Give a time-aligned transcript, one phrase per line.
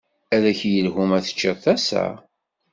[0.35, 2.05] Ad k-yelhu ma teččiḍ tasa?